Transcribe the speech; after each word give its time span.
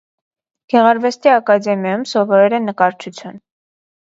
Գեղարվեստի 0.73 1.31
ակադեմիայում 1.33 2.07
սովորել 2.13 2.59
է 2.59 2.61
նկարչություն։ 2.67 3.41